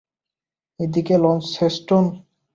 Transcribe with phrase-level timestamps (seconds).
[0.79, 2.05] এই দিকে লন্সেস্টন?